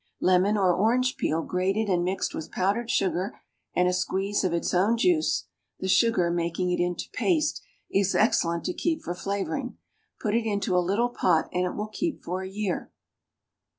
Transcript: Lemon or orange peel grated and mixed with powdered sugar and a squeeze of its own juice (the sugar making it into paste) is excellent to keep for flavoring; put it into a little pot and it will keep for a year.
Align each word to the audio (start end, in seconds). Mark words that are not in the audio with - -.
Lemon 0.19 0.57
or 0.57 0.73
orange 0.73 1.15
peel 1.15 1.43
grated 1.43 1.87
and 1.87 2.03
mixed 2.03 2.33
with 2.33 2.49
powdered 2.51 2.89
sugar 2.89 3.39
and 3.75 3.87
a 3.87 3.93
squeeze 3.93 4.43
of 4.43 4.51
its 4.51 4.73
own 4.73 4.97
juice 4.97 5.45
(the 5.79 5.87
sugar 5.87 6.31
making 6.31 6.71
it 6.71 6.79
into 6.83 7.05
paste) 7.13 7.61
is 7.91 8.15
excellent 8.15 8.63
to 8.63 8.73
keep 8.73 9.03
for 9.03 9.13
flavoring; 9.13 9.77
put 10.19 10.33
it 10.33 10.47
into 10.47 10.75
a 10.75 10.79
little 10.79 11.09
pot 11.09 11.49
and 11.53 11.65
it 11.67 11.75
will 11.75 11.85
keep 11.87 12.23
for 12.23 12.41
a 12.41 12.49
year. 12.49 12.91